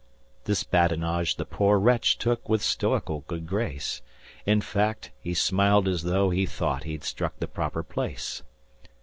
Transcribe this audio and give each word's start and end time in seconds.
This 0.45 0.63
badinage 0.63 1.35
the 1.35 1.45
poor 1.45 1.77
wretch 1.77 2.17
took 2.17 2.49
with 2.49 2.63
stoical 2.63 3.19
good 3.27 3.45
grace; 3.45 4.01
In 4.47 4.59
face, 4.59 5.11
he 5.19 5.35
smiled 5.35 5.87
as 5.87 6.01
tho' 6.01 6.31
he 6.31 6.47
thought 6.47 6.85
he'd 6.85 7.03
struck 7.03 7.37
the 7.37 7.47
proper 7.47 7.83
place. 7.83 8.41